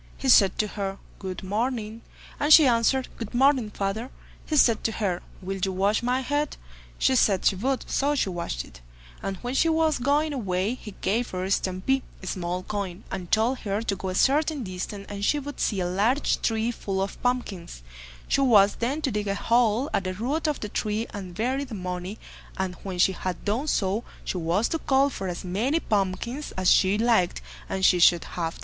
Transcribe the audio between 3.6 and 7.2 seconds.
father." He said to her, "Will you wash my head?" She